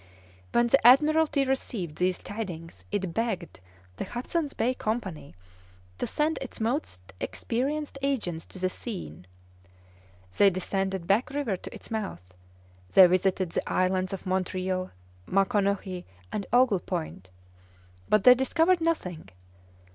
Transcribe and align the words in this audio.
When 0.51 0.65
the 0.65 0.87
Admiralty 0.87 1.45
received 1.45 1.97
these 1.97 2.17
tidings 2.17 2.85
it 2.91 3.13
begged 3.13 3.59
the 3.97 4.05
Hudson's 4.05 4.51
Bay 4.53 4.73
Company 4.73 5.35
to 5.99 6.07
send 6.07 6.39
its 6.41 6.59
most 6.59 7.13
experienced 7.19 7.99
agents 8.01 8.47
to 8.47 8.57
the 8.57 8.67
scene. 8.67 9.27
They 10.39 10.49
descended 10.49 11.05
Back 11.05 11.29
River 11.29 11.55
to 11.55 11.71
its 11.71 11.91
mouth. 11.91 12.33
They 12.93 13.05
visited 13.05 13.51
the 13.51 13.71
islands 13.71 14.11
of 14.11 14.25
Montreal, 14.25 14.89
Maconochie, 15.27 16.05
and 16.31 16.47
Ogle 16.51 16.79
Point. 16.79 17.29
But 18.09 18.23
they 18.23 18.33
discovered 18.33 18.81
nothing. 18.81 19.29